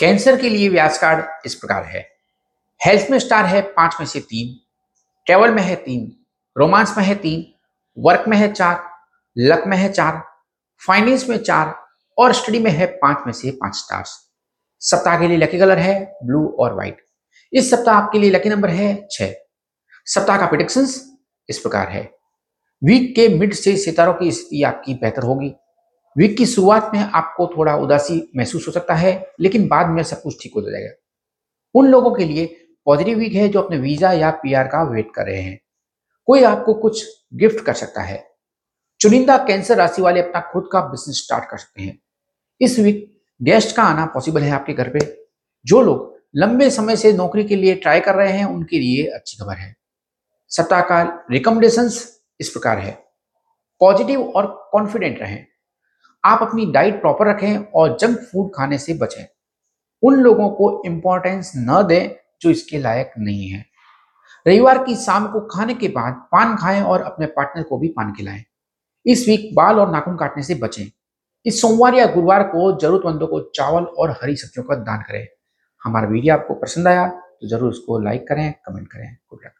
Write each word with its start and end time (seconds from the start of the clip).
Cancer 0.00 0.40
के 0.40 0.48
लिए 0.48 0.68
व्यास 0.68 0.98
card 0.98 1.24
इस 1.46 1.54
प्रकार 1.54 1.84
है। 1.84 2.00
हेल्थ 2.80 3.10
में 3.10 3.18
स्टार 3.18 3.46
है 3.46 3.60
पाँच 3.62 3.96
में 4.00 4.06
से 4.06 4.20
तीन, 4.20 4.54
ट्रेवल 5.26 5.54
में 5.54 5.62
है 5.62 5.74
तीन, 5.76 6.12
रोमांस 6.56 6.94
में 6.98 7.04
है 7.04 7.14
तीन, 7.14 7.44
वर्क 7.98 8.24
में 8.28 8.36
है 8.36 8.52
चार, 8.52 8.82
लक 9.38 9.64
में 9.66 9.76
है 9.76 9.92
चार, 9.92 10.22
फाइनेंस 10.86 11.28
में 11.28 11.36
चार 11.38 11.74
और 12.18 12.32
स्टडी 12.32 12.58
में 12.58 12.70
है 12.70 12.86
पाँच 12.86 13.26
में 13.26 13.32
से 13.32 13.50
पाँच 13.50 13.74
स्टार्स। 13.74 14.18
सप्ताह 14.82 15.18
के 15.18 15.28
लिए 15.28 15.36
लकी 15.36 15.58
कलर 15.58 15.78
है 15.78 16.00
ब्लू 16.24 16.46
और 16.60 16.74
व्हाइट। 16.74 17.04
इस 17.52 17.70
सप्ताह 17.70 17.94
आपके 17.94 18.18
लिए 18.18 18.30
लकी 18.30 18.48
नंबर 18.48 18.70
है 18.70 19.08
छह। 19.10 19.34
सप्ताह 20.06 20.38
का 20.38 20.46
प्रिडिक्शंस 20.46 21.00
इस 21.48 21.58
प्रकार 21.58 21.88
है। 21.88 22.02
वीक 22.82 23.14
के 23.16 23.28
मिड 23.28 23.54
से 23.54 23.76
सितारों 23.76 24.14
की 24.14 24.32
स्थिति 24.32 24.62
आपकी 24.62 24.94
बेहतर 24.94 25.22
होगी। 25.22 25.54
वीक 26.18 26.36
की 26.36 26.46
शुरुआत 26.46 26.90
में 26.94 27.00
आपको 27.00 27.46
थोड़ा 27.46 27.76
उदासी 27.76 28.32
महसूस 28.36 28.66
हो 28.66 28.72
सकता 28.72 28.94
है, 28.94 29.32
लेकिन 29.40 29.68
बाद 29.68 29.86
में 29.86 30.02
सब 30.02 30.22
कुछ 30.22 30.42
ठीक 30.42 30.52
हो 30.56 30.62
जाएगा। 30.62 30.90
उन 31.74 31.86
लोगों 31.86 32.14
के 32.14 32.24
लिए 32.24 32.66
पॉजिटिव 32.86 33.18
वीक 33.18 33.32
है 33.32 33.48
जो 33.48 33.60
अपने 33.60 33.76
वीज़ा 33.76 34.12
या 34.12 34.30
पीआर 34.30 34.66
का 34.66 34.82
वेट 34.82 35.08
कर 35.14 35.26
रहे 35.26 35.40
हैं। 35.40 35.60
कोई 36.26 36.42
आपको 36.42 36.74
कुछ 36.74 37.24
गिफ्ट 37.34 37.64
कर 37.64 37.74
सकता 37.74 38.02
है। 38.02 38.30
चुनिंदा 39.00 39.38
कैंसर 39.38 39.76
राशि 39.76 40.02
वाले 40.02 40.22
अपना 40.22 40.40
खुद 40.40 40.68
का 40.72 40.80
बिज़नेस 40.80 41.18
स्टार्ट 41.18 41.44
कर 41.50 41.56
सकते 41.56 41.82
हैं। 41.82 41.98
इस 42.60 42.78
वीक 42.78 43.20
गेस्ट 43.42 43.76
का 43.76 43.82
आना 43.82 44.06
पॉसिबल 44.06 44.42
है 44.42 44.50
आपके 44.50 44.72
घर 44.72 44.88
पे। 44.88 45.26
जो 45.66 45.82
लोग 45.82 46.18
लंबे 46.36 46.70
समय 46.70 46.96
से 46.96 47.12
नौकरी 47.12 47.44
के 47.44 47.56
लिए 47.56 47.74
ट्राई 47.74 48.00
कर 48.00 48.14
रहे 48.14 48.32
हैं, 48.32 48.44
उनके 48.44 48.78
लिए 48.78 49.06
अच्छी 49.06 49.38
खबर 49.38 49.54
है। 49.54 49.76
सप्ताह 50.48 50.80
का 50.80 51.26
रिकमेंडेशंस 51.30 52.20
इस 52.40 52.48
प्रकार 52.48 52.78
है। 52.78 52.92
पॉजिटिव 53.80 54.22
और 54.22 54.68
कॉन्फिडेंट 54.72 55.20
रहें। 55.20 55.46
आप 56.24 56.42
अपनी 56.42 56.66
डाइट 56.72 57.00
प्रॉपर 57.00 57.28
रखें 57.28 57.56
और 57.56 57.96
जंक 57.98 58.18
फ़ूड 58.22 58.50
खाने 58.54 58.78
से 58.78 58.94
बचें। 58.94 59.24
उन 60.02 60.14
लोगों 60.14 60.48
को 60.50 60.70
इम्पोर्टेंस 60.86 61.52
न 61.58 61.82
दें 61.88 62.10
जो 62.42 62.50
इसके 62.50 62.78
लायक 62.78 63.12
नहीं 63.18 63.48
है। 63.48 63.64
रविवार 64.46 64.82
की 64.84 64.94
शाम 64.96 65.26
को 65.26 65.40
खाने 65.46 65.74
के 65.74 65.88
बाद 65.88 66.14
पान 66.32 66.56
खाएँ 66.56 66.82
और 66.82 67.02
अपने 67.02 67.26
पार्टनर 67.28 67.62
को 67.62 67.78
भी 67.78 67.88
पान 67.88 68.12
खिलाएँ। 68.12 68.42
इस 69.06 69.26
वीक 69.28 69.50
बाल 69.54 69.78
और 69.80 69.90
नाखून 69.92 70.16
काटने 70.16 70.42
से 70.42 70.54
बचें। 70.54 70.84
इस 71.46 71.60
सोमवार 71.60 71.94
या 71.94 72.06
गुरुवार 72.06 72.42
को 72.42 72.70
जरूरतमंदों 72.78 73.26
को 73.26 73.40
चावल 73.54 73.84
और 73.84 74.10
हरी 74.22 74.36
सब्जियों 74.36 74.64
का 74.64 74.74
दान 74.82 75.02
करें। 75.02 75.26
हमारा 75.82 76.08
वीडियो 76.08 76.34
आपको 76.34 76.54
पसंद 76.54 76.88
आया 76.88 77.06
तो 77.08 77.48
ज़रूर 77.48 77.70
उसको 77.70 77.98
लाइक 77.98 78.26
करें 78.28 78.52
कमेंट 78.66 78.88
करें। 78.88 79.16
Good 79.30 79.40
luck 79.44 79.52